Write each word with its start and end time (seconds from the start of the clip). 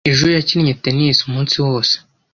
Ejo 0.09 0.25
yakinnye 0.35 0.73
tennis 0.83 1.17
umunsi 1.27 1.55
wose. 1.65 1.95